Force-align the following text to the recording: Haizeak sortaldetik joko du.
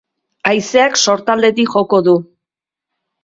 Haizeak 0.51 0.97
sortaldetik 1.01 1.71
joko 1.75 1.99
du. 2.09 2.17